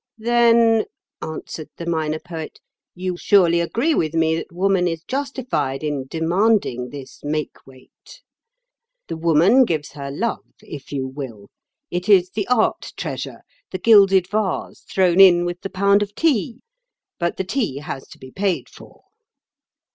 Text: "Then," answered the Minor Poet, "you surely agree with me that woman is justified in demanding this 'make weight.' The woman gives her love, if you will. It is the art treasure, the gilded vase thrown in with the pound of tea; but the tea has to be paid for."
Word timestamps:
"Then," 0.17 0.85
answered 1.21 1.69
the 1.77 1.85
Minor 1.85 2.17
Poet, 2.17 2.59
"you 2.95 3.15
surely 3.17 3.59
agree 3.59 3.93
with 3.93 4.15
me 4.15 4.35
that 4.35 4.51
woman 4.51 4.87
is 4.87 5.03
justified 5.03 5.83
in 5.83 6.07
demanding 6.07 6.89
this 6.89 7.21
'make 7.23 7.67
weight.' 7.67 8.23
The 9.09 9.15
woman 9.15 9.63
gives 9.63 9.91
her 9.91 10.09
love, 10.09 10.47
if 10.63 10.91
you 10.91 11.05
will. 11.05 11.51
It 11.91 12.09
is 12.09 12.31
the 12.31 12.47
art 12.47 12.93
treasure, 12.97 13.41
the 13.69 13.77
gilded 13.77 14.25
vase 14.27 14.79
thrown 14.91 15.19
in 15.19 15.45
with 15.45 15.61
the 15.61 15.69
pound 15.69 16.01
of 16.01 16.15
tea; 16.15 16.61
but 17.19 17.37
the 17.37 17.43
tea 17.43 17.77
has 17.77 18.07
to 18.07 18.17
be 18.17 18.31
paid 18.31 18.69
for." 18.69 19.03